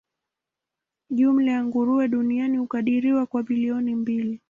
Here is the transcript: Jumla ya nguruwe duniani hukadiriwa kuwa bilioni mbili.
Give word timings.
Jumla 1.09 1.51
ya 1.51 1.63
nguruwe 1.65 2.07
duniani 2.07 2.57
hukadiriwa 2.57 3.25
kuwa 3.25 3.43
bilioni 3.43 3.95
mbili. 3.95 4.39